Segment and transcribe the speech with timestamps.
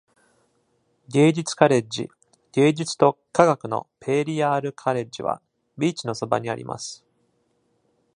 [1.09, 2.09] 芸術カレッジ、
[2.53, 5.43] 芸術と科学のペーリヤールカレッジは、
[5.77, 7.05] ビーチのそばにあります。